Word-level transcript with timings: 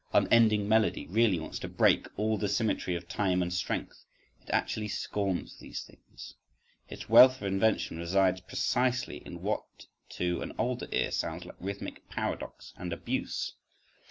"Unending 0.13 0.67
melody" 0.67 1.05
really 1.05 1.39
wants 1.39 1.59
to 1.59 1.67
break 1.67 2.07
all 2.17 2.35
the 2.35 2.49
symmetry 2.49 2.95
of 2.95 3.07
time 3.07 3.43
and 3.43 3.53
strength; 3.53 4.03
it 4.41 4.49
actually 4.49 4.87
scorns 4.87 5.59
these 5.59 5.83
things—Its 5.83 7.07
wealth 7.07 7.35
of 7.35 7.43
invention 7.43 7.99
resides 7.99 8.41
precisely 8.41 9.17
in 9.17 9.43
what 9.43 9.85
to 10.09 10.41
an 10.41 10.53
older 10.57 10.87
ear 10.91 11.11
sounds 11.11 11.45
like 11.45 11.53
rhythmic 11.59 12.09
paradox 12.09 12.73
and 12.77 12.91
abuse. 12.91 13.53